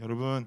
[0.00, 0.46] 여러분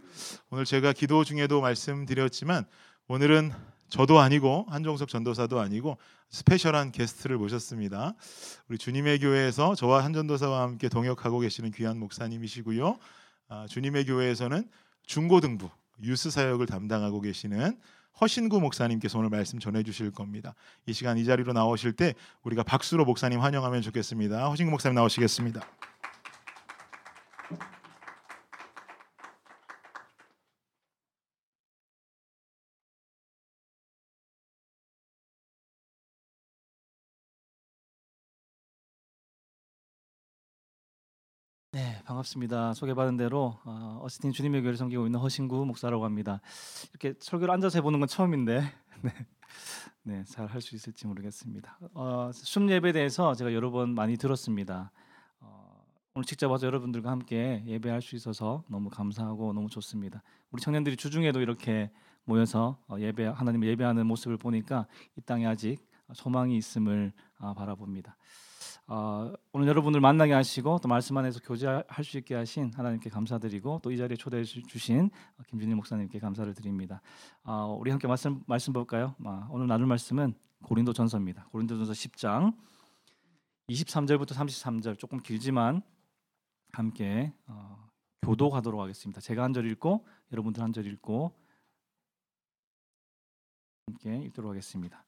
[0.50, 2.66] 오늘 제가 기도 중에도 말씀드렸지만
[3.08, 3.52] 오늘은
[3.88, 5.98] 저도 아니고 한종석 전도사도 아니고
[6.30, 8.16] 스페셜한 게스트를 모셨습니다.
[8.68, 12.98] 우리 주님의 교회에서 저와 한 전도사와 함께 동역하고 계시는 귀한 목사님이시고요.
[13.50, 14.68] 아, 주님의 교회에서는
[15.06, 15.70] 중고등부
[16.02, 17.78] 유스 사역을 담당하고 계시는
[18.22, 20.56] 허신구 목사님께서 오늘 말씀 전해 주실 겁니다.
[20.88, 24.48] 이 시간 이 자리로 나오실 때 우리가 박수로 목사님 환영하면 좋겠습니다.
[24.50, 25.62] 허신구 목사님 나오시겠습니다.
[42.06, 42.74] 반갑습니다.
[42.74, 46.42] 소개받은 대로 어, 어스틴 주님의 교회를 섬기고 있는 허신구 목사라고 합니다.
[46.92, 48.62] 이렇게 설교를 앉아서 해보는 건 처음인데,
[49.02, 49.14] 네,
[50.04, 51.78] 네, 잘 할 수 있을지 모르겠습니다.
[51.94, 54.92] 어, 숨 예배에 대해서 제가 여러 번 많이 들었습니다.
[55.40, 55.82] 어,
[56.14, 60.22] 오늘 직접 와서 여러분들과 함께 예배할 수 있어서 너무 감사하고 너무 좋습니다.
[60.52, 61.90] 우리 청년들이 주중에도 이렇게
[62.26, 64.88] 모여서 어, 예배 하나님을 예배하는 모습을 보니까
[65.18, 65.78] 이 땅에 아직
[66.14, 68.18] 소망이 있음을 아, 바라봅니다.
[68.88, 73.92] 어, 오늘 여러분을 만나게 하시고 또 말씀 안에서 교제할 수 있게 하신 하나님께 감사드리고 또
[73.92, 75.10] 이 자리에 초대해 주신
[75.48, 77.02] 김준일 목사님께 감사를 드립니다.
[77.44, 79.16] 어, 우리 함께 말씀 말씀 볼까요?
[79.26, 81.48] 아, 오늘 나눌 말씀은 고린도전서입니다.
[81.52, 82.56] 고린도전서 10장
[83.70, 85.82] 23절부터 33절 조금 길지만
[86.74, 87.90] 함께 어,
[88.24, 89.22] 교도하도록 하겠습니다.
[89.22, 91.32] 제가 한 절 읽고 여러분들 한 절 읽고
[93.88, 95.06] 함께 읽도록 하겠습니다.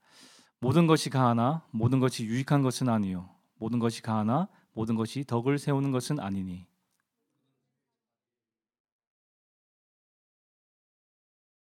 [0.61, 5.91] 모든 것이 가하나 모든 것이 유익한 것은 아니요 모든 것이 가하나 모든 것이 덕을 세우는
[5.91, 6.67] 것은 아니니.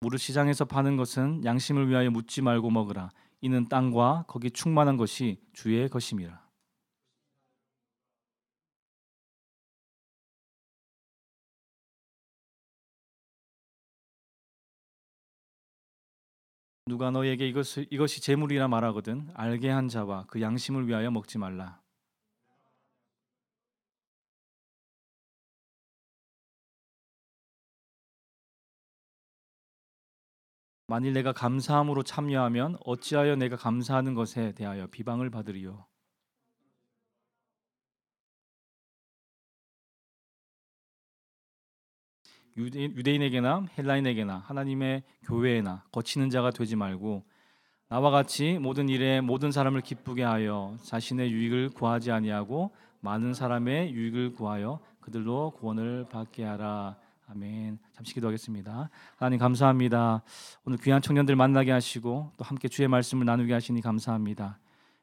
[0.02, 3.10] 무릇 시장에서 파는 것은 양심을 위하여 묻지 말고 먹으라.
[3.42, 6.49] 이는 땅과 거기 충만한 것이 주의 것임이라
[16.90, 21.80] 누가 너에게 이것을 이것이 재물이라 말하거든 알게 한 자와 그 양심을 위하여 먹지 말라.
[30.88, 35.86] 만일 내가 감사함으로 참여하면 어찌하여 내가 감사하는 것에 대하여 비방을 받으리요.
[42.60, 47.24] 유대인 에게나 헬라인에게나 하나님의 교회에나 거치는 자가 되지 말고
[47.88, 54.34] 나와 같이 모든 일에 모든 사람을 기쁘게 하여 자신의 유익을 구하지 아니하고 많은 사람의 유익을
[54.34, 56.98] 구하여 그들로 구원을 받게 하라.
[57.30, 57.80] 아멘.
[57.94, 58.90] 잠시 기도하겠습니다.
[59.16, 60.24] 하나님 감사합니다.
[60.66, 64.60] 오늘 귀한 청년들 만나게 하시고 또 함께 주의 말씀을 나누게 하시니 감사합니다.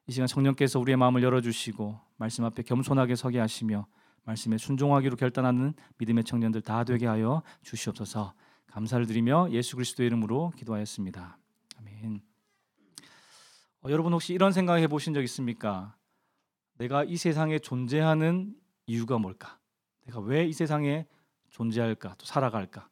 [0.07, 3.87] 이 시간 청년께서 우리의 마음을 열어 주시고 말씀 앞에 겸손하게 서게 하시며
[4.27, 8.35] 말씀에 순종하기로 결단하는 믿음의 청년들 다 되게 하여 주시옵소서.
[8.67, 11.39] 감사를 드리며 예수 그리스도의 이름으로 기도하였습니다.
[11.79, 12.21] 아멘.
[13.83, 15.95] 어, 여러분 혹시 이런 생각 해 보신 적 있습니까?
[16.77, 18.55] 내가 이 세상에 존재하는
[18.87, 19.59] 이유가 뭘까?
[20.05, 21.07] 내가 왜 이 세상에
[21.51, 22.17] 존재할까?
[22.19, 22.89] 또 살아갈까?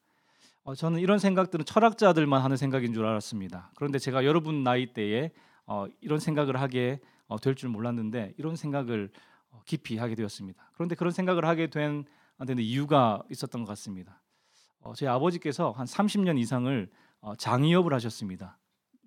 [0.62, 3.72] 어, 저는 이런 생각들은 철학자들만 하는 생각인 줄 알았습니다.
[3.76, 5.30] 그런데 제가 여러분 나이 때에
[5.66, 9.33] 어, 이런 생각을 하게 어, 될줄 몰랐는데 이런 생각을 어,
[9.64, 10.70] 깊이 하게 되었습니다.
[10.74, 12.04] 그런데 그런 생각을 하게 된
[12.58, 14.20] 이유가 있었던 것 같습니다.
[14.80, 18.58] 어, 제 아버지께서 한 30년 이상을 어, 장의업을 하셨습니다.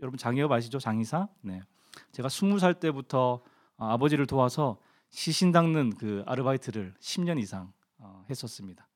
[0.01, 0.79] 여러분 장의업 아시죠?
[0.79, 1.27] 장의사?
[1.41, 1.61] 네.
[2.11, 3.41] 제가 20살 때부터
[3.77, 8.87] 어, 아버지를 도와서 시신 닦는 그 아르바이트를 10년 이상 어, 했었습니다.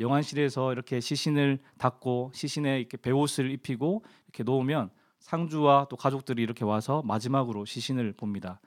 [0.00, 7.02] 영안실에서 이렇게 시신을 닦고 시신에 이렇게 배옷을 입히고 이렇게 놓으면 상주와 또 가족들이 이렇게 와서
[7.04, 8.60] 마지막으로 시신을 봅니다.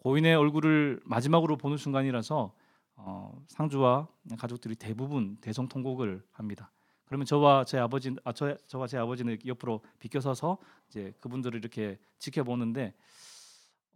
[0.00, 2.52] 고인의 얼굴을 마지막으로 보는 순간이라서
[2.96, 6.70] 어, 상주와 가족들이 대부분 대성통곡을 합니다.
[7.04, 10.58] 그러면 저와 제 아버지, 아, 저, 저와 제 아버지는 옆으로 비껴서서
[10.88, 12.94] 이제 그분들을 이렇게 지켜보는데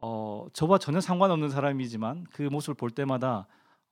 [0.01, 3.47] 어, 저와 전혀 상관없는 사람이지만 그 모습을 볼 때마다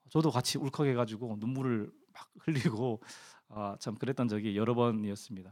[0.09, 3.01] 저도 같이 울컥해가지고 눈물을 막 흘리고
[3.49, 5.51] 아, 참 그랬던 적이 여러 번이었습니다.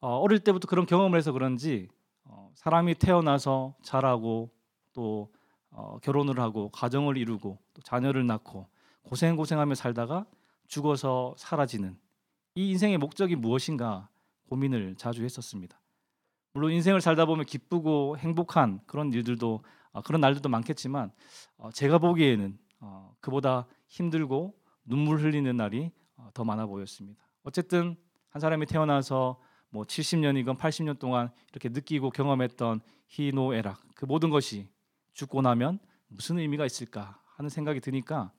[0.00, 1.88] 어, 어릴 때부터 그런 경험을 해서 그런지
[2.24, 4.50] 어, 사람이 태어나서 자라고
[4.98, 5.32] 또
[5.70, 8.66] 어, 결혼을 하고 가정을 이루고 또 자녀를 낳고
[9.02, 10.26] 고생 고생하며 살다가
[10.66, 11.96] 죽어서 사라지는
[12.56, 14.08] 이 인생의 목적이 무엇인가
[14.48, 15.80] 고민을 자주 했었습니다.
[16.52, 19.62] 물론 인생을 살다 보면 기쁘고 행복한 그런 일들도
[19.92, 21.12] 어, 그런 날들도 많겠지만
[21.58, 27.22] 어, 제가 보기에는 어, 그보다 힘들고 눈물 흘리는 날이 어, 더 많아 보였습니다.
[27.44, 27.94] 어쨌든
[28.30, 29.38] 한 사람이 태어나서
[29.70, 34.68] 뭐 70년이건 80년 동안 이렇게 느끼고 경험했던 희노애락 그 모든 것이
[35.18, 38.32] 죽고 나면 무슨 의미가 있을까 하는 생각이 드니까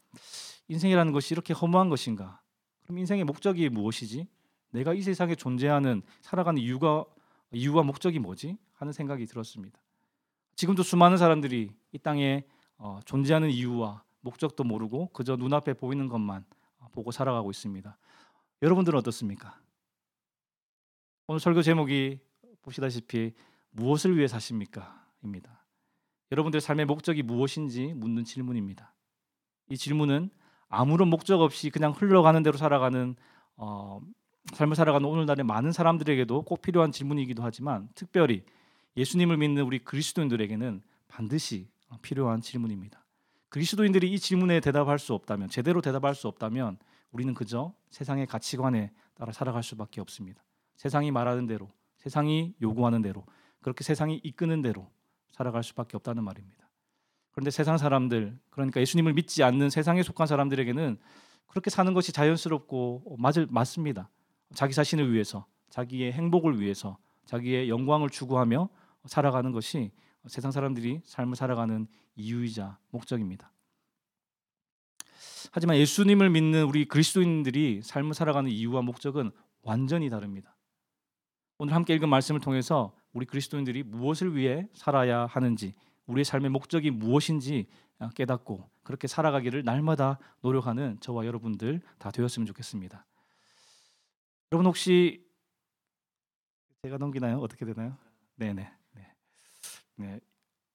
[0.70, 2.42] 인생이라는 것이 이렇게 허무한 것인가
[2.84, 4.28] 그럼 인생의 목적이 무엇이지?
[4.72, 7.04] 내가 이 세상에 존재하는 살아가는 이유가
[7.52, 8.58] 이유와 목적이 뭐지?
[8.76, 9.78] 하는 생각이 들었습니다.
[10.56, 12.46] 지금도 수많은 사람들이 이 땅에
[12.78, 16.46] 어, 존재하는 이유와 목적도 모르고 그저 눈앞에 보이는 것만
[16.78, 17.98] 어, 보고 살아가고 있습니다.
[18.62, 19.60] 여러분들은 어떻습니까?
[21.28, 22.20] 오늘 설교 제목이
[22.62, 23.34] 보시다시피
[23.72, 25.06] 무엇을 위해 사십니까?
[25.24, 25.59] 입니다.
[26.32, 28.94] 여러분들 삶의 목적이 무엇인지 묻는 질문입니다.
[29.70, 30.30] 이 질문은
[30.68, 33.16] 아무런 목적 없이 그냥 흘러가는 대로 살아가는
[33.58, 34.00] 어,
[34.54, 38.44] 삶을 살아가는 오늘날의 많은 사람들에게도 꼭 필요한 질문이기도 하지만 특별히
[38.98, 41.68] 예수님을 믿는 우리 그리스도인들에게는 반드시
[42.02, 43.04] 필요한 질문입니다.
[43.50, 46.78] 그리스도인들이 이 질문에 대답할 수 없다면 제대로 대답할 수 없다면
[47.12, 50.44] 우리는 그저 세상의 가치관에 따라 살아갈 수밖에 없습니다.
[50.76, 53.26] 세상이 말하는 대로, 세상이 요구하는 대로,
[53.62, 54.90] 그렇게 세상이 이끄는 대로
[55.32, 56.70] 살아갈 수밖에 없다는 말입니다.
[57.32, 60.98] 그런데 세상 사람들, 그러니까 예수님을 믿지 않는 세상에 속한 사람들에게는
[61.48, 64.10] 그렇게 사는 것이 자연스럽고 맞을 맞습니다.
[64.54, 68.70] 자기 자신을 위해서, 자기의 행복을 위해서, 자기의 영광을 추구하며
[69.06, 69.92] 살아가는 것이
[70.28, 73.52] 세상 사람들이 삶을 살아가는 이유이자 목적입니다.
[75.52, 79.32] 하지만 예수님을 믿는 우리 그리스도인들이 삶을 살아가는 이유와 목적은
[79.62, 80.56] 완전히 다릅니다.
[81.58, 85.74] 오늘 함께 읽은 말씀을 통해서 우리 그리스도인들이 무엇을 위해 살아야 하는지,
[86.08, 87.68] 우리의 삶의 목적이 무엇인지
[88.16, 93.06] 깨닫고 그렇게 살아가기를 날마다 노력하는 저와 여러분들 다 되었으면 좋겠습니다.
[94.52, 95.24] 여러분 혹시
[96.82, 97.40] 제가 넘기나요?
[97.40, 97.96] 어떻게 되나요?
[98.36, 98.72] 네네.
[98.96, 99.08] 네.
[99.96, 100.20] 네.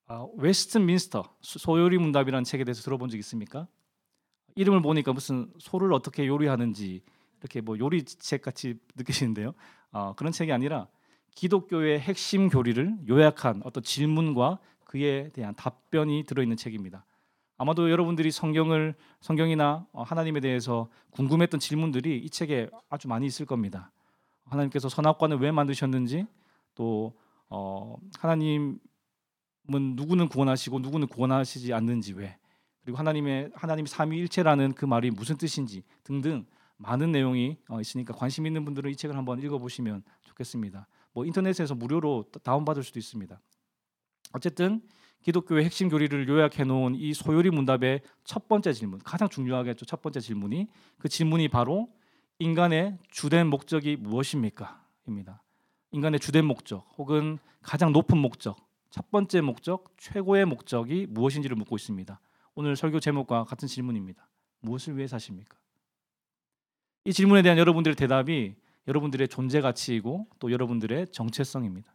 [0.07, 3.67] 아, 웨스트민스터 소요리 문답이라는 책에 대해서 들어본 적 있습니까?
[4.55, 7.03] 이름을 보니까 무슨 소를 어떻게 요리하는지
[7.41, 9.55] 이렇게 뭐 요리 책 같이 느끼시는데요.
[9.91, 10.87] 어, 그런 책이 아니라
[11.35, 17.05] 기독교의 핵심 교리를 요약한 어떤 질문과 그에 대한 답변이 들어있는 책입니다.
[17.57, 23.93] 아마도 여러분들이 성경을 성경이나 어, 하나님에 대해서 궁금했던 질문들이 이 책에 아주 많이 있을 겁니다.
[24.45, 26.27] 하나님께서 선악과는 왜 만드셨는지
[26.75, 27.15] 또
[27.49, 28.79] 어, 하나님은
[29.69, 32.37] 누구는 구원하시고 누구는 구원하시지 않는지 왜
[32.83, 36.45] 그리고 하나님의 하나님 삼위일체라는 그 말이 무슨 뜻인지 등등
[36.77, 40.87] 많은 내용이 어, 있으니까 관심 있는 분들은 이 책을 한번 읽어보시면 좋겠습니다.
[41.15, 43.41] 뭐 인터넷에서 무료로 다운받을 수도 있습니다.
[44.33, 44.83] 어쨌든
[45.23, 49.87] 기독교의 핵심 교리를 요약해 놓은 이 소요리 문답의 첫 번째 질문, 가장 중요하겠죠.
[49.87, 50.69] 첫 번째 질문이
[50.99, 51.89] 그 질문이 바로
[52.39, 54.85] 인간의 주된 목적이 무엇입니까?
[55.07, 55.43] 입니다.
[55.93, 58.57] 인간의 주된 목적 혹은 가장 높은 목적,
[58.91, 62.21] 첫 번째 목적, 최고의 목적이 무엇인지를 묻고 있습니다.
[62.55, 64.29] 오늘 설교 제목과 같은 질문입니다.
[64.61, 65.57] 무엇을 위해 사십니까?
[67.05, 71.95] 이 질문에 대한 여러분들의 대답이 여러분들의 존재 가치이고 또 여러분들의 정체성입니다.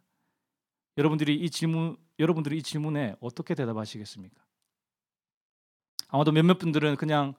[0.98, 4.42] 여러분들이 이 질문 여러분들이 이 질문에 어떻게 대답하시겠습니까?
[6.08, 7.34] 아마도 몇몇 분들은 그냥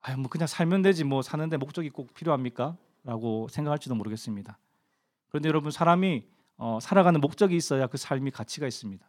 [0.00, 2.76] 아뭐 그냥 살면 되지 뭐 사는데 목적이 꼭 필요합니까?
[3.04, 4.58] 라고 생각할지도 모르겠습니다.
[5.28, 6.24] 그런데 여러분 사람이
[6.58, 9.06] 어, 살아가는 목적이 있어야 그 삶이 가치가 있습니다.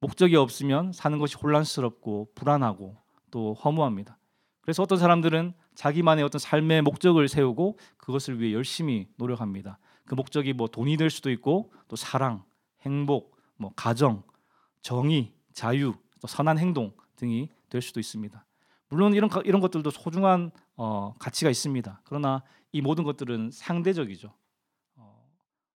[0.00, 2.96] 목적이 없으면 사는 것이 혼란스럽고 불안하고
[3.30, 4.18] 또 허무합니다.
[4.60, 9.78] 그래서 어떤 사람들은 자기만의 어떤 삶의 목적을 세우고 그것을 위해 열심히 노력합니다.
[10.04, 12.44] 그 목적이 뭐 돈이 될 수도 있고 또 사랑,
[12.82, 14.22] 행복, 뭐 가정,
[14.80, 18.44] 정의, 자유, 또 선한 행동 등이 될 수도 있습니다.
[18.88, 22.00] 물론 이런 이런 것들도 소중한 어, 가치가 있습니다.
[22.04, 22.42] 그러나
[22.72, 24.32] 이 모든 것들은 상대적이죠.
[24.96, 25.24] 어,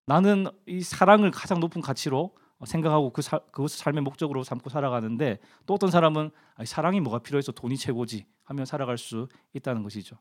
[0.05, 5.75] 나는 이 사랑을 가장 높은 가치로 생각하고 그 사, 그것을 삶의 목적으로 삼고 살아가는데 또
[5.75, 10.17] 어떤 사람은 아니, 사랑이 뭐가 필요해서 돈이 최고지 하며 살아갈 수 있다는 것이죠.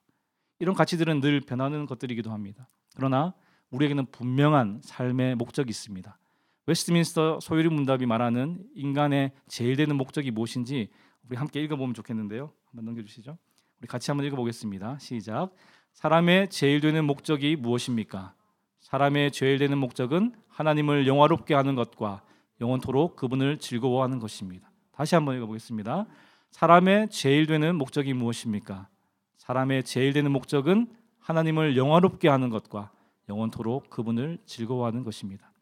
[0.59, 2.69] 이런 가치들은 늘 변하는 것들이기도 합니다.
[2.95, 3.35] 그러나
[3.71, 6.19] 우리에게는 분명한 삶의 목적이 있습니다.
[6.67, 10.91] 웨스트민스터 소유리 문답이 말하는 인간의 제일 되는 목적이 무엇인지
[11.29, 12.53] 우리 함께 읽어보면 좋겠는데요.
[12.67, 13.39] 한번 넘겨주시죠.
[13.79, 14.99] 우리 같이 한번 읽어보겠습니다.
[14.99, 15.51] 시작.
[15.93, 18.35] 사람의 제일 되는 목적이 무엇입니까?
[18.81, 22.23] 사람의 제일 되는 목적은 하나님을 영화롭게 하는 것과
[22.61, 24.71] 영원토록 그분을 즐거워하는 것입니다.
[24.93, 26.07] 다시 한번 읽어보겠습니다.
[26.51, 28.89] 사람의 제일 되는 목적이 무엇입니까?
[29.37, 30.89] 사람의 제일 되는 목적은
[31.21, 32.91] 하나님을 영화롭게 하는 것과
[33.29, 35.53] 영원토록 그분을 즐거워하는 것입니다.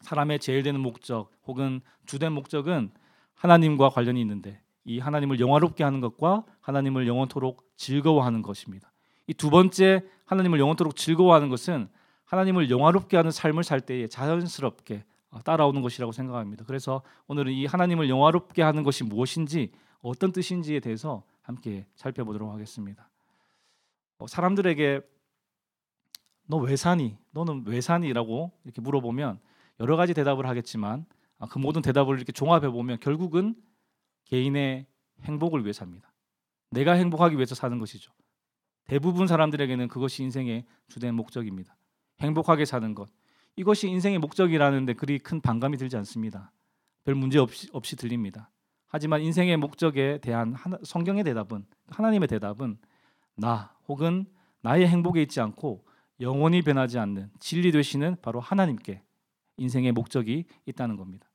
[0.00, 2.90] 사람의 제일 되는 목적 혹은 주된 목적은
[3.34, 8.90] 하나님과 관련이 있는데 이 하나님을 영화롭게 하는 것과 하나님을 영원토록 즐거워하는 것입니다.
[9.26, 11.88] 이 두 번째 하나님을 영원토록 즐거워하는 것은
[12.24, 15.04] 하나님을 영화롭게 하는 삶을 살 때에 자연스럽게
[15.44, 16.64] 따라오는 것이라고 생각합니다.
[16.64, 23.10] 그래서 오늘은 이 하나님을 영화롭게 하는 것이 무엇인지 어떤 뜻인지에 대해서 함께 살펴보도록 하겠습니다.
[24.18, 25.00] 어, 사람들에게
[26.48, 27.16] 너 왜 사니?
[27.32, 29.38] 너는 왜 사니?라고 이렇게 물어보면
[29.80, 31.04] 여러 가지 대답을 하겠지만
[31.38, 33.54] 아, 그 모든 대답을 이렇게 종합해 보면 결국은
[34.24, 34.86] 개인의
[35.22, 36.12] 행복을 위해 삽니다.
[36.70, 38.12] 내가 행복하기 위해서 사는 것이죠.
[38.86, 41.76] 대부분 사람들에게는 그것이 인생의 주된 목적입니다.
[42.20, 43.08] 행복하게 사는 것.
[43.58, 46.52] 이것이 인생의 목적이라는데 그리 큰 반감이 들지 않습니다.
[47.04, 48.50] 별 문제 없이, 없이 들립니다.
[48.86, 52.78] 하지만 인생의 목적에 대한 하나, 성경의 대답은 하나님의 대답은
[53.36, 54.26] 나 혹은
[54.62, 55.84] 나의 행복에 있지 않고
[56.20, 59.02] 영원히 변하지 않는 진리 되시는 바로 하나님께
[59.56, 61.28] 인생의 목적이 있다는 겁니다.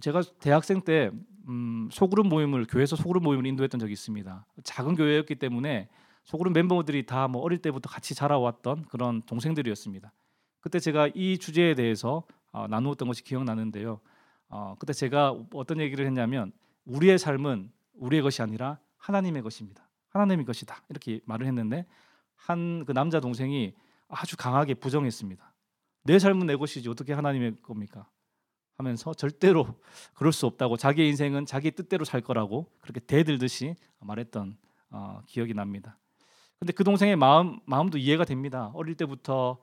[0.00, 1.10] 제가 대학생 때
[1.48, 4.46] 음, 소그룹 모임을 교회에서 소그룹 모임을 인도했던 적이 있습니다.
[4.64, 5.90] 작은 교회였기 때문에
[6.24, 10.12] 소그룹 멤버들이 다 뭐 어릴 때부터 같이 자라왔던 그런 동생들이었습니다.
[10.60, 14.00] 그때 제가 이 주제에 대해서 어, 나누었던 것이 기억나는데요.
[14.48, 16.52] 어, 그때 제가 어떤 얘기를 했냐면
[16.84, 19.88] 우리의 삶은 우리의 것이 아니라 하나님의 것입니다.
[20.10, 21.86] 하나님의 것이다 이렇게 말을 했는데
[22.36, 23.74] 한 그 남자 동생이
[24.08, 25.52] 아주 강하게 부정했습니다.
[26.04, 28.08] 내 삶은 내 것이지 어떻게 하나님의 겁니까?
[28.78, 29.66] 하면서 절대로
[30.14, 34.56] 그럴 수 없다고 자기 인생은 자기 뜻대로 살 거라고 그렇게 대들듯이 말했던
[34.90, 35.98] 어, 기억이 납니다.
[36.58, 38.70] 근데 그 동생의 마음 마음도 이해가 됩니다.
[38.74, 39.58] 어릴 때부터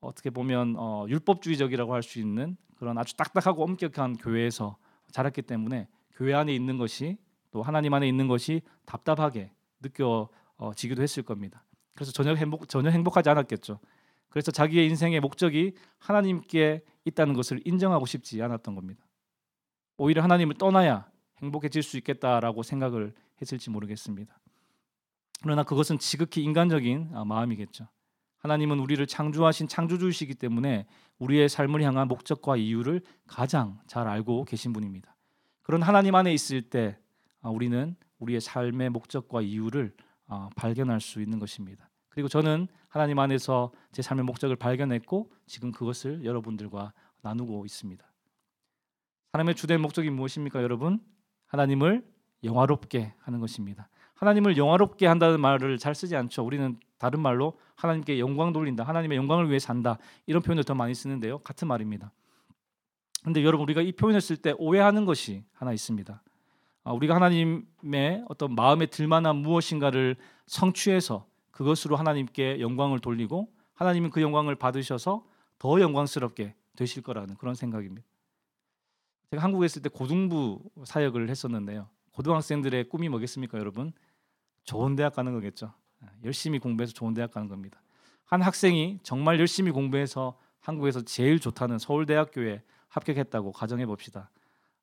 [0.00, 4.76] 어떻게 보면 어, 율법주의적이라고 할 수 있는 그런 아주 딱딱하고 엄격한 교회에서
[5.10, 7.18] 자랐기 때문에 교회 안에 있는 것이
[7.50, 11.64] 또 하나님 안에 있는 것이 답답하게 느껴지기도 했을 겁니다.
[11.94, 13.80] 그래서 전혀 행복 전혀 행복하지 않았겠죠.
[14.28, 19.04] 그래서 자기의 인생의 목적이 하나님께 있다는 것을 인정하고 싶지 않았던 겁니다.
[19.96, 21.10] 오히려 하나님을 떠나야
[21.42, 24.38] 행복해질 수 있겠다라고 생각을 했을지 모르겠습니다.
[25.42, 27.88] 그러나 그것은 지극히 인간적인 아, 마음이겠죠.
[28.48, 30.86] 하나님은 우리를 창조하신 창조주이시기 때문에
[31.18, 35.14] 우리의 삶을 향한 목적과 이유를 가장 잘 알고 계신 분입니다.
[35.62, 36.98] 그런 하나님 안에 있을 때
[37.42, 39.94] 아, 우리는 우리의 삶의 목적과 이유를
[40.26, 41.90] 아, 발견할 수 있는 것입니다.
[42.08, 48.04] 그리고 저는 하나님 안에서 제 삶의 목적을 발견했고 지금 그것을 여러분들과 나누고 있습니다.
[49.32, 51.00] 사람의 주된 목적이 무엇입니까, 여러분?
[51.46, 52.02] 하나님을
[52.44, 53.90] 영화롭게 하는 것입니다.
[54.18, 56.44] 하나님을 영화롭게 한다는 말을 잘 쓰지 않죠.
[56.44, 59.96] 우리는 다른 말로 하나님께 영광 돌린다, 하나님의 영광을 위해 산다
[60.26, 61.38] 이런 표현을 더 많이 쓰는데요.
[61.38, 62.12] 같은 말입니다.
[63.22, 66.20] 근데 여러분 우리가 이 표현을 쓸 때 오해하는 것이 하나 있습니다.
[66.82, 74.56] 아, 우리가 하나님의 어떤 마음에 들만한 무엇인가를 성취해서 그것으로 하나님께 영광을 돌리고 하나님은 그 영광을
[74.56, 75.24] 받으셔서
[75.58, 78.06] 더 영광스럽게 되실 거라는 그런 생각입니다.
[79.30, 81.88] 제가 한국에 있을 때 고등부 사역을 했었는데요.
[82.12, 83.92] 고등학생들의 꿈이 뭐겠습니까, 여러분?
[84.68, 85.72] 좋은 대학 가는 거겠죠.
[86.24, 87.80] 열심히 공부해서 좋은 대학 가는 겁니다.
[88.26, 94.30] 한 학생이 정말 열심히 공부해서 한국에서 제일 좋다는 서울대학교에 합격했다고 가정해 봅시다.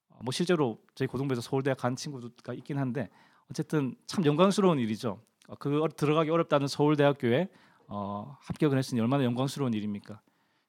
[0.09, 3.11] 어, 뭐 실제로 저희 고등부에서 서울대학 간 친구가 있긴 한데
[3.51, 5.21] 어쨌든 참 영광스러운 일이죠.
[5.47, 7.49] 어, 그 들어가기 어렵다는 서울대학교에
[7.87, 10.19] 어, 합격을 했으니 얼마나 영광스러운 일입니까?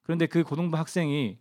[0.03, 1.39] 그런데 그 고등부 학생이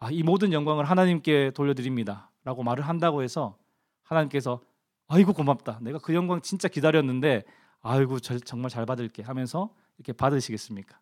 [0.00, 3.56] 아, 이 모든 영광을 하나님께 돌려드립니다라고 말을 한다고 해서
[4.02, 4.60] 하나님께서
[5.08, 5.78] 아이고 고맙다.
[5.82, 7.44] 내가 그 영광 진짜 기다렸는데
[7.80, 10.98] 아이고 저, 정말 잘 받을게 하면서 이렇게 받으시겠습니까?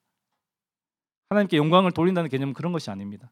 [1.29, 3.31] 하나님께 영광을 돌린다는 개념은 그런 것이 아닙니다.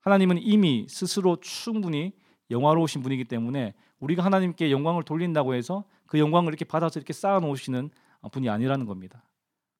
[0.00, 2.12] 하나님은 이미 스스로 충분히
[2.50, 7.90] 영화로우신 분이기 때문에 우리가 하나님께 영광을 돌린다고 해서 그 영광을 이렇게 받아서 이렇게 쌓아 놓으시는
[8.32, 9.24] 분이 아니라는 겁니다.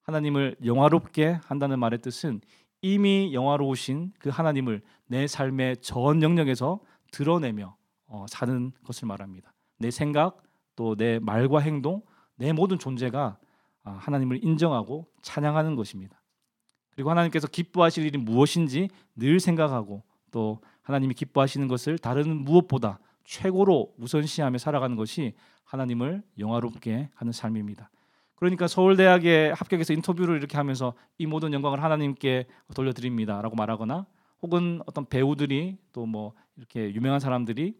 [0.02, 2.40] 하나님을 영화롭게 한다는 말의 뜻은
[2.80, 7.76] 이미 영화로우신 그 하나님을 내 삶의 전 영역에서 드러내며
[8.06, 9.52] 어, 사는 것을 말합니다.
[9.82, 10.42] 내 생각
[10.74, 12.02] 또 내 말과 행동
[12.36, 13.36] 내 모든 존재가
[13.84, 16.22] 아, 하나님을 인정하고 찬양하는 것입니다.
[16.94, 24.58] 그리고 하나님께서 기뻐하실 일이 무엇인지 늘 생각하고 또 하나님이 기뻐하시는 것을 다른 무엇보다 최고로 우선시하며
[24.58, 25.34] 살아가는 것이
[25.64, 27.90] 하나님을 영화롭게 하는 삶입니다.
[28.34, 34.06] 그러니까 서울대학에 합격해서 인터뷰를 이렇게 하면서 이 모든 영광을 하나님께 돌려드립니다라고 말하거나
[34.42, 37.74] 혹은 어떤 배우들이 또 뭐 이렇게 유명한 사람들이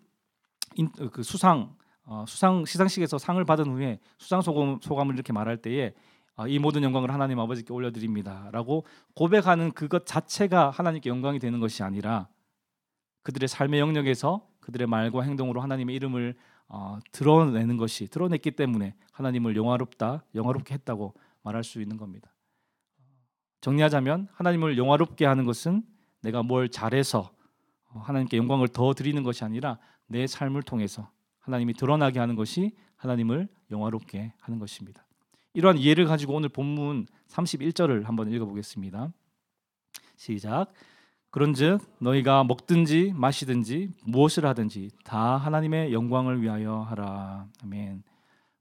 [0.76, 5.94] 인, 그 수상 어, 수상 시상식에서 상을 받은 후에 수상 소감, 소감을 이렇게 말할 때에
[6.35, 12.28] 아, 이 모든 영광을 하나님 아버지께 올려드립니다라고 고백하는 그것 자체가 하나님께 영광이 되는 것이 아니라
[13.23, 16.35] 그들의 삶의 영역에서 그들의 말과 행동으로 하나님의 이름을
[16.68, 22.32] 어, 드러내는 것이 드러냈기 때문에 하나님을 영화롭다, 영화롭게 했다고 말할 수 있는 겁니다.
[23.61, 25.82] 정리하자면 하나님을 영화롭게 하는 것은
[26.23, 27.30] 내가 뭘 잘해서
[27.90, 31.11] 어, 하나님께 영광을 더 드리는 것이 아니라 내 삶을 통해서
[31.42, 35.04] 하나님이 드러나게 하는 것이 하나님을 영화롭게 하는 것입니다.
[35.54, 39.12] 이러한 이해를 가지고 오늘 본문 31절을 한번 읽어보겠습니다.
[40.16, 40.72] 시작.
[41.30, 47.49] 그런즉 너희가 먹든지 마시든지 무엇을 하든지 다 하나님의 영광을 위하여 하라.
[47.62, 48.02] 아멘.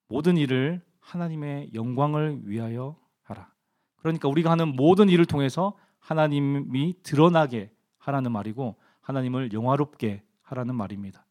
[0.07, 3.51] 모든 일을 하나님의 영광을 위하여 하라.
[3.97, 11.25] 그러니까 우리가 하는 모든 일을 통해서 하나님이 드러나게 하라는 말이고 하나님을 영화롭게 하라는 말입니다.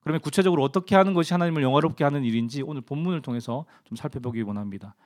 [0.00, 4.96] 그러면 구체적으로 어떻게 하는 것이 하나님을 영화롭게 하는 일인지 오늘 본문을 통해서 좀 살펴보기 원합니다.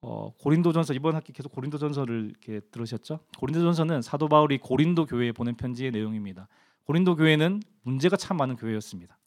[0.00, 3.20] 어, 고린도전서 이번 학기 계속 고린도전서를 이렇게 들으셨죠?
[3.38, 6.48] 고린도전서는 사도 바울이 고린도 교회에 보낸 편지의 내용입니다.
[6.84, 9.18] 고린도 교회는 문제가 참 많은 교회였습니다.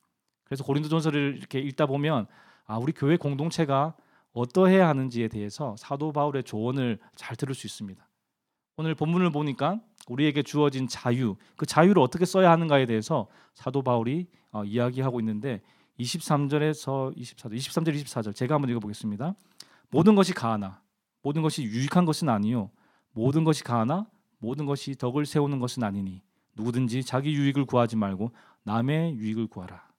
[0.43, 2.27] 그래서 고린도전서를 이렇게 읽다 보면
[2.65, 3.95] 아 우리 교회 공동체가
[4.31, 8.07] 어떠해야 하는지에 대해서 사도 바울의 조언을 잘 들을 수 있습니다.
[8.77, 14.63] 오늘 본문을 보니까 우리에게 주어진 자유, 그 자유를 어떻게 써야 하는가에 대해서 사도 바울이 어,
[14.63, 15.61] 이야기하고 있는데
[15.99, 19.35] 23절에서 24절, 23절, 24절 제가 한번 읽어보겠습니다.
[19.91, 20.81] 모든 것이 가하나
[21.21, 22.71] 모든 것이 유익한 것은 아니요
[23.11, 26.23] 모든 것이 가하나 모든 것이 덕을 세우는 것은 아니니
[26.55, 28.31] 누구든지 자기 유익을 구하지 말고
[28.63, 29.89] 남의 유익을 구하라.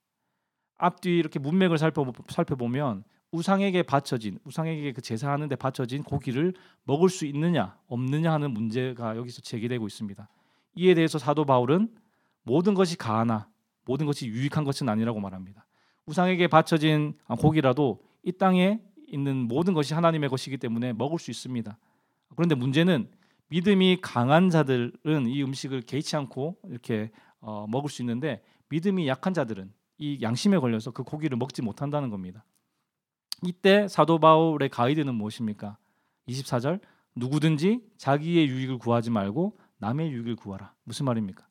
[0.78, 7.76] 앞뒤 이렇게 문맥을 살펴보, 살펴보면 우상에게 바쳐진 우상에게 그 제사하는데 바쳐진 고기를 먹을 수 있느냐
[7.86, 10.28] 없느냐 하는 문제가 여기서 제기되고 있습니다.
[10.74, 11.94] 이에 대해서 사도 바울은
[12.42, 13.48] 모든 것이 가하나
[13.84, 15.66] 모든 것이 유익한 것은 아니라고 말합니다.
[16.06, 21.76] 우상에게 바쳐진 고기라도 이 땅에 있는 모든 것이 하나님의 것이기 때문에 먹을 수 있습니다.
[22.36, 23.08] 그런데 문제는
[23.48, 27.10] 믿음이 강한 자들은 이 음식을 개의치 않고 이렇게
[27.40, 32.44] 어, 먹을 수 있는데 믿음이 약한 자들은 이 양심에 걸려서 그 고기를 먹지 못한다는 겁니다.
[33.42, 35.76] 이때 사도 바울의 가이드는 무엇입니까?
[36.28, 36.80] 24절
[37.16, 40.74] 누구든지 자기의 유익을 구하지 말고 남의 유익을 구하라.
[40.84, 41.46] 무슨 말입니까?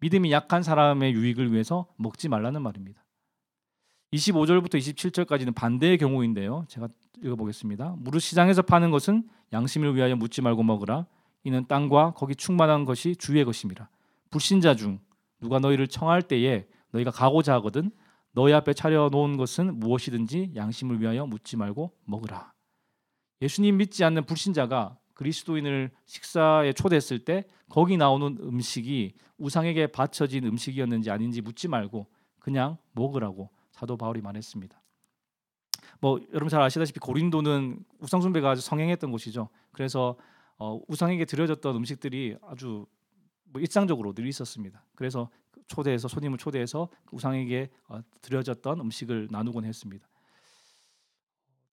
[0.00, 3.04] 믿음이 약한 사람의 유익을 위해서 먹지 말라는 말입니다.
[4.12, 6.64] 25절부터 27절까지는 반대의 경우인데요.
[6.68, 6.88] 제가
[7.22, 7.96] 읽어보겠습니다.
[7.98, 11.06] 무릇 시장에서 파는 것은 양심을 위하여 묻지 말고 먹으라.
[11.44, 13.88] 이는 땅과 거기 충만한 것이 주의 것임이라.
[14.30, 15.00] 불신자 중
[15.40, 17.90] 누가 너희를 청할 때에 너희가 가고자 하거든
[18.32, 22.52] 너희 앞에 차려 놓은 것은 무엇이든지 양심을 위하여 묻지 말고 먹으라.
[23.40, 31.40] 예수님 믿지 않는 불신자가 그리스도인을 식사에 초대했을 때 거기 나오는 음식이 우상에게 바쳐진 음식이었는지 아닌지
[31.40, 32.06] 묻지 말고
[32.38, 34.80] 그냥 먹으라고 사도 바울이 말했습니다.
[36.00, 39.48] 뭐 여러분 잘 아시다시피 고린도는 우상 숭배가 아주 성행했던 곳이죠.
[39.72, 40.16] 그래서
[40.56, 42.86] 어, 우상에게 드려졌던 음식들이 아주
[43.50, 44.84] 뭐 일상적으로 늘 있었습니다.
[44.94, 45.30] 그래서
[45.66, 50.08] 초대해서 손님을 초대해서 우상에게 어, 드려졌던 음식을 나누곤 했습니다.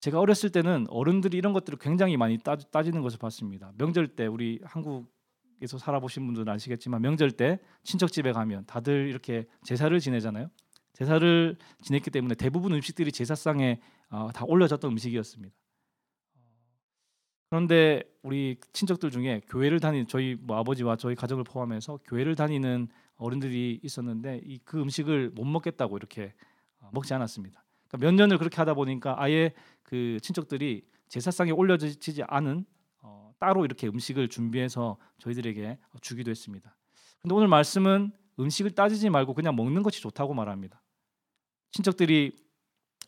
[0.00, 3.72] 제가 어렸을 때는 어른들이 이런 것들을 굉장히 많이 따지는 것을 봤습니다.
[3.76, 9.98] 명절 때 우리 한국에서 살아보신 분들은 아시겠지만 명절 때 친척 집에 가면 다들 이렇게 제사를
[9.98, 10.50] 지내잖아요.
[10.92, 15.54] 제사를 지냈기 때문에 대부분 음식들이 제사상에 어, 다 올려졌던 음식이었습니다.
[17.48, 23.80] 그런데 우리 친척들 중에 교회를 다니는 저희 뭐 아버지와 저희 가족을 포함해서 교회를 다니는 어른들이
[23.82, 26.34] 있었는데 이 그 음식을 못 먹겠다고 이렇게
[26.80, 27.64] 어, 먹지 않았습니다.
[27.88, 32.66] 그러니까 몇 년을 그렇게 하다 보니까 아예 그 친척들이 제사상에 올려지지 않은
[33.02, 36.76] 어, 따로 이렇게 음식을 준비해서 저희들에게 주기도 했습니다.
[37.22, 40.82] 근데 오늘 말씀은 음식을 따지지 말고 그냥 먹는 것이 좋다고 말합니다.
[41.70, 42.32] 친척들이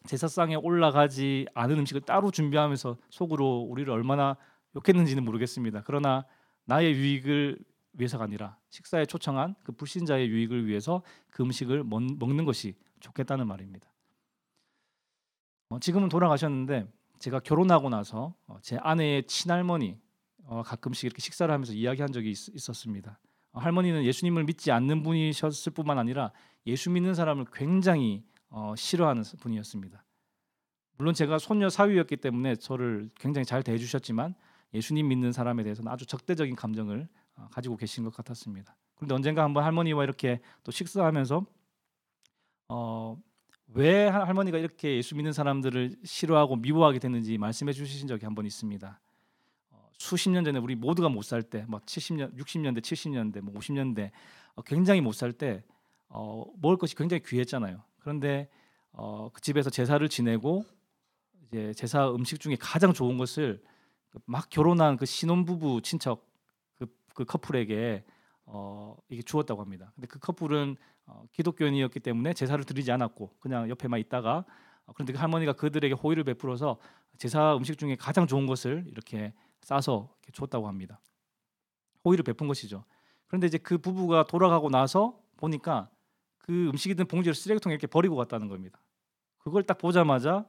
[0.06, 4.37] 제사상에 올라가지 않은 음식을 따로 준비하면서 속으로 우리를 얼마나
[4.76, 5.82] 욕했는지는 모르겠습니다.
[5.84, 6.24] 그러나
[6.64, 7.58] 나의 유익을
[7.94, 13.88] 위해서가 아니라 식사에 초청한 그 불신자의 유익을 위해서 그 음식을 먹는 것이 좋겠다는 말입니다.
[15.70, 16.87] 어, 지금은 돌아가셨는데
[17.18, 19.98] 제가 결혼하고 나서 어, 제 아내의 친할머니
[20.44, 23.18] 어, 가끔씩 이렇게 식사를 하면서 이야기한 적이 있, 었습니다
[23.52, 26.32] 어, 할머니는 예수님을 믿지 않는 분이셨을 뿐만 아니라
[26.66, 30.04] 예수 믿는 사람을 굉장히 어, 싫어하는 분이었습니다.
[30.96, 34.34] 물론 제가 손녀 사위였기 때문에 저를 굉장히 잘 대해주셨지만
[34.74, 38.76] 예수님 믿는 사람에 대해서는 아주 적대적인 감정을 어, 가지고 계신 것 같았습니다.
[38.96, 41.44] 그런데 언젠가 한번 할머니와 이렇게 또 식사하면서
[42.68, 43.16] 어,
[43.68, 49.00] 왜 할머니가 이렇게 예수 믿는 사람들을 싫어하고 미워하게 됐는지 말씀해 주신 적이 한 번 있습니다.
[49.70, 54.11] 어, 수십 년 전에 우리 모두가 못 살 때, 막 70년, 60년대, 70년대, 뭐 50년대
[54.56, 55.62] 어, 굉장히 못 살때
[56.08, 57.82] 어, 먹을 것이 굉장히 귀했잖아요.
[58.09, 58.49] 그런데
[58.92, 60.64] 어, 그 집에서 제사를 지내고
[61.47, 63.62] 이제 제사 음식 중에 가장 좋은 것을
[64.25, 66.27] 막 결혼한 그 신혼부부 친척
[66.79, 68.07] 그, 그 커플에게
[68.47, 69.92] 어, 이게 주었다고 합니다.
[69.94, 74.47] 근데 그 커플은 어, 기독교인이었기 때문에 제사를 드리지 않았고 그냥 옆에만 있다가
[74.87, 76.79] 어, 그런데 그 할머니가 그들에게 호의를 베풀어서
[77.18, 80.99] 제사 음식 중에 가장 좋은 것을 이렇게 싸서 이렇게 줬다고 합니다.
[82.07, 82.87] 호의를 베푼 것이죠.
[83.27, 85.90] 그런데 이제 그 부부가 돌아가고 나서 보니까
[86.48, 88.80] 그 음식이 든 봉지를 쓰레기통에 이렇게 버리고 갔다는 겁니다.
[89.37, 90.46] 그걸 딱 보자마자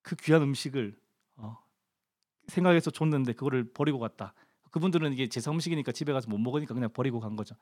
[0.00, 0.98] 그 귀한 음식을
[1.36, 1.58] 어,
[2.46, 4.32] 생각해서 줬는데 그거를 버리고 갔다.
[4.70, 7.54] 그분들은 이게 제사 음식이니까 집에 가서 못 먹으니까 그냥 버리고 간 거죠.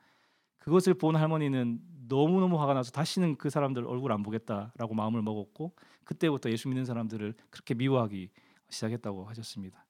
[0.58, 5.74] 그것을 본 할머니는 너무 너무 화가 나서 다시는 그 사람들 얼굴 안 보겠다라고 마음을 먹었고
[6.04, 8.30] 그때부터 예수 믿는 사람들을 그렇게 미워하기
[8.70, 9.84] 시작했다고 하셨습니다.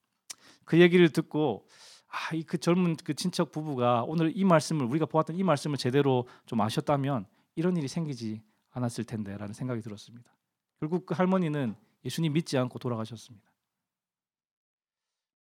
[0.65, 1.67] 그 얘기를 듣고
[2.09, 6.27] 아, 이 그 젊은 그 친척 부부가 오늘 이 말씀을 우리가 보았던 이 말씀을 제대로
[6.47, 10.31] 좀 아셨다면 이런 일이 생기지 않았을 텐데라는 생각이 들었습니다.
[10.81, 13.47] 결국 그 할머니는 예수님 믿지 않고 돌아가셨습니다.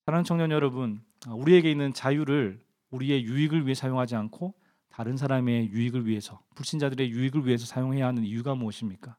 [0.05, 4.53] 사랑하는 청년 여러분, 아, 우리에게 있는 자유를 우리의 유익을 위해 사용하지 않고
[4.89, 9.17] 다른 사람의 유익을 위해서, 불신자들의 유익을 위해서 사용해야 하는 이유가 무엇입니까?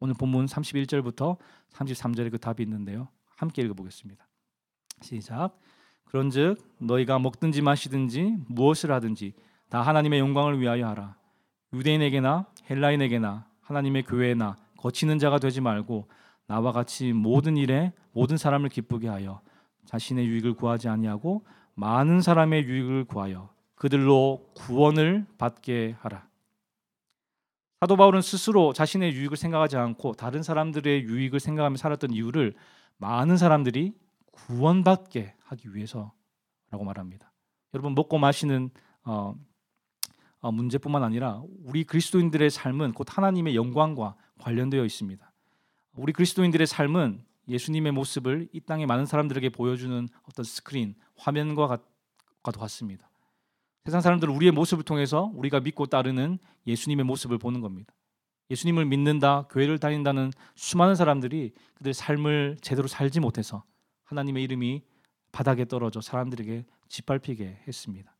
[0.00, 1.36] 오늘 본문 31절부터
[1.70, 3.08] 33절에 그 답이 있는데요.
[3.36, 4.26] 함께 읽어보겠습니다.
[5.02, 5.56] 시작.
[6.06, 9.34] 그런즉 너희가 먹든지 마시든지 무엇을 하든지
[9.68, 11.16] 다 하나님의 영광을 위하여 하라.
[11.72, 16.08] 유대인에게나 헬라인에게나 하나님의 교회나 거치는 자가 되지 말고
[16.46, 19.40] 나와 같이 모든 일에 모든 사람을 기쁘게 하여
[19.86, 26.26] 자신의 유익을 구하지 아니하고 많은 사람의 유익을 구하여 그들로 구원을 받게 하라.
[27.80, 32.54] 사도 바울은 스스로 자신의 유익을 생각하지 않고 다른 사람들의 유익을 생각하며 살았던 이유를
[32.98, 33.94] 많은 사람들이
[34.30, 37.32] 구원받게 하기 위해서라고 말합니다.
[37.74, 38.70] 여러분 먹고 마시는
[39.04, 39.34] 어, 어,
[40.50, 45.32] 문제뿐만 아니라 우리 그리스도인들의 삶은 곧 하나님의 영광과 관련되어 있습니다.
[45.94, 51.82] 우리 그리스도인들의 삶은 예수님의 모습을 이 땅의 많은 사람들에게 보여주는 어떤 스크린, 화면과 같,
[52.42, 53.08] 같습니다.
[53.84, 57.92] 세상 사람들은 우리의 모습을 통해서 우리가 믿고 따르는 예수님의 모습을 보는 겁니다.
[58.50, 63.64] 예수님을 믿는다, 교회를 다닌다는 수많은 사람들이 그들의 삶을 제대로 살지 못해서
[64.04, 64.82] 하나님의 이름이
[65.32, 68.14] 바닥에 떨어져 사람들에게 짓밟히게 했습니다.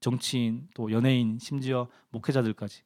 [0.00, 2.82] 정치인, 또 연예인, 심지어 목회자들까지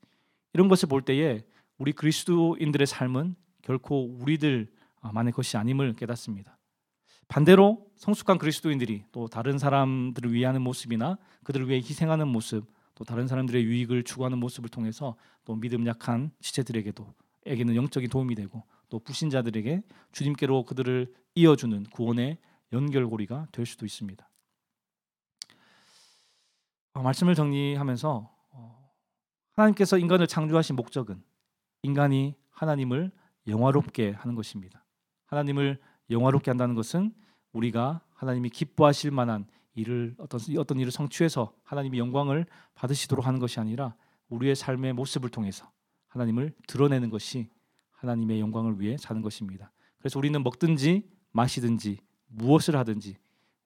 [0.52, 1.44] 이런 것을 볼 때에
[1.78, 6.58] 우리 그리스도인들의 삶은 결코 우리들만의 것이 아님을 깨닫습니다.
[7.28, 13.64] 반대로 성숙한 그리스도인들이 또 다른 사람들을 위하는 모습이나 그들을 위해 희생하는 모습, 또 다른 사람들의
[13.64, 17.14] 유익을 추구하는 모습을 통해서 또 믿음 약한 지체들에게도
[17.46, 22.38] 에게는 영적인 도움이 되고 또 불신자들에게 주님께로 그들을 이어주는 구원의
[22.72, 24.29] 연결고리가 될 수도 있습니다.
[27.00, 28.90] 어, 말씀을 정리하면서 어,
[29.56, 31.22] 하나님께서 인간을 창조하신 목적은
[31.82, 33.10] 인간이 하나님을
[33.46, 34.84] 영화롭게 하는 것입니다.
[35.24, 37.14] 하나님을 영화롭게 한다는 것은
[37.52, 43.94] 우리가 하나님이 기뻐하실 만한 일을 어떤 어떤 일을 성취해서 하나님이 영광을 받으시도록 하는 것이 아니라
[44.28, 45.70] 우리의 삶의 모습을 통해서
[46.08, 47.48] 하나님을 드러내는 것이
[47.92, 49.72] 하나님의 영광을 위해 사는 것입니다.
[49.98, 53.16] 그래서 우리는 먹든지 마시든지 무엇을 하든지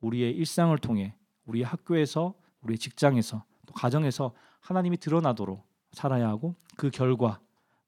[0.02, 1.16] 우리의 일상을 통해
[1.46, 7.38] 우리의 학교에서 우리의 직장에서 또 가정에서 하나님이 드러나도록 살아야 하고 그 결과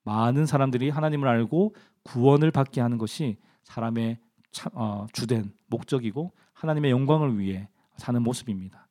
[0.04, 4.18] 많은 사람들이 하나님을 알고 구원을 받게 하는 것이 사람의
[4.52, 8.88] 차, 어, 주된 목적이고 하나님의 영광을 위해 사는 모습입니다.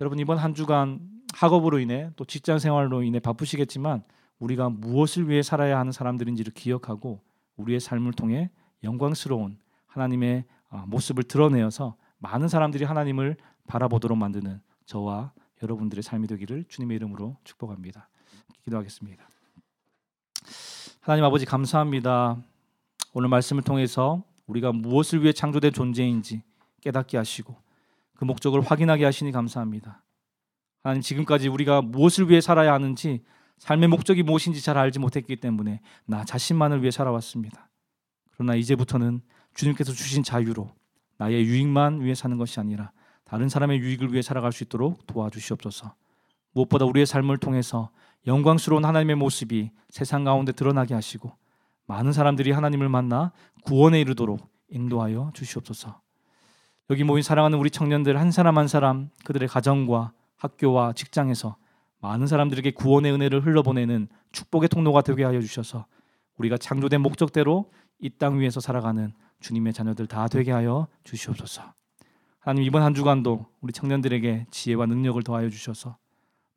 [0.00, 1.00] 여러분 이번 한 주간
[1.32, 4.04] 학업으로 인해 또 직장 생활로 인해 바쁘시겠지만
[4.38, 7.22] 우리가 무엇을 위해 살아야 하는 사람들인지를 기억하고
[7.56, 8.50] 우리의 삶을 통해
[8.82, 16.96] 영광스러운 하나님의 어, 모습을 드러내어서 많은 사람들이 하나님을 바라보도록 만드는 저와 여러분들의 삶이 되기를 주님의
[16.96, 18.08] 이름으로 축복합니다.
[18.64, 19.28] 기도하겠습니다.
[21.00, 22.36] 하나님 아버지 감사합니다.
[23.12, 26.42] 오늘 말씀을 통해서 우리가 무엇을 위해 창조된 존재인지
[26.80, 27.56] 깨닫게 하시고
[28.14, 30.02] 그 목적을 확인하게 하시니 감사합니다.
[30.82, 33.24] 하나님 지금까지 우리가 무엇을 위해 살아야 하는지
[33.58, 37.68] 삶의 목적이 무엇인지 잘 알지 못했기 때문에 나 자신만을 위해 살아왔습니다.
[38.32, 39.20] 그러나 이제부터는
[39.54, 40.70] 주님께서 주신 자유로
[41.18, 42.92] 나의 유익만 위해 사는 것이 아니라
[43.26, 45.94] 다른 사람의 유익을 위해 살아갈 수 있도록 도와주시옵소서.
[46.52, 47.90] 무엇보다 우리의 삶을 통해서
[48.26, 51.32] 영광스러운 하나님의 모습이 세상 가운데 드러나게 하시고
[51.86, 53.32] 많은 사람들이 하나님을 만나
[53.64, 56.00] 구원에 이르도록 인도하여 주시옵소서.
[56.90, 61.56] 여기 모인 사랑하는 우리 청년들 한 사람 한 사람 그들의 가정과 학교와 직장에서
[62.00, 65.86] 많은 사람들에게 구원의 은혜를 흘러보내는 축복의 통로가 되게 하여 주셔서
[66.38, 71.62] 우리가 창조된 목적대로 이 땅 위에서 살아가는 주님의 자녀들 다 되게 하여 주시옵소서.
[72.46, 75.96] 하나님 이번 한 주간도 우리 청년들에게 지혜와 능력을 더하여 주셔서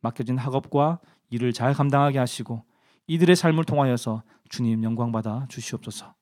[0.02, 1.00] 맡겨진 학업과
[1.32, 2.64] 일을 잘 감당하게 하시고
[3.08, 6.14] 이들의 삶을 통하여서 주님 영광 받아 주시옵소서.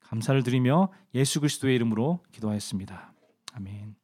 [0.00, 3.14] 감사를 드리며 예수 그리스도의 이름으로 기도하였습니다.
[3.54, 3.96] 아멘.